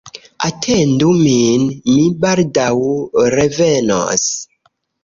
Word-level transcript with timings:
Atendu 0.45 1.09
min, 1.17 1.67
mi 1.91 2.09
baldaŭ 2.27 2.73
revenos. 3.39 4.31